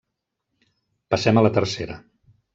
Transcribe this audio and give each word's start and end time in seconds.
Passem 1.15 1.41
a 1.41 1.45
la 1.49 1.53
tercera. 1.61 2.01